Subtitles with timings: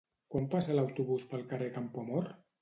[0.35, 2.33] Quan passa l'autobús pel carrer Campoamor?